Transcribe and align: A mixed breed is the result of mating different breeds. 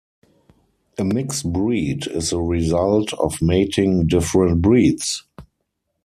A 0.97 1.03
mixed 1.03 1.53
breed 1.53 2.07
is 2.07 2.31
the 2.31 2.39
result 2.41 3.13
of 3.19 3.39
mating 3.39 4.07
different 4.07 4.59
breeds. 4.59 5.27